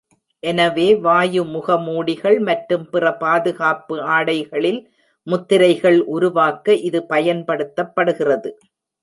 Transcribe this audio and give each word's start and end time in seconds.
எனவே 0.43 0.85
வாயு 1.01 1.41
முகமூடிகள் 1.51 2.37
மற்றும் 2.39 2.85
பிற 2.89 3.11
பாதுகாப்பு 3.19 3.97
ஆடைகளில் 4.15 4.81
முத்திரைகள் 5.27 5.99
உருவாக்க 6.15 6.75
இது 6.89 7.01
பயன்படுத்தப்படுகிறது. 7.07 8.51